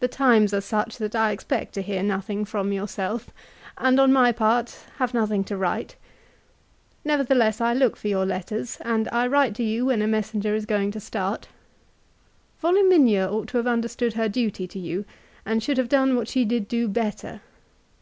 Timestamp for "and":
3.76-4.00, 8.80-9.10, 15.44-15.62